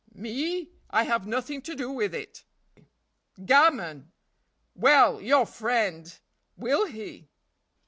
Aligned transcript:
"Me? 0.15 0.71
I 0.89 1.03
have 1.03 1.27
nothing 1.27 1.61
to 1.61 1.75
do 1.75 1.91
with 1.91 2.15
it." 2.15 2.43
"Gammon! 3.45 4.11
well, 4.73 5.21
your 5.21 5.45
friend! 5.45 6.17
will 6.57 6.87
he?" 6.87 7.29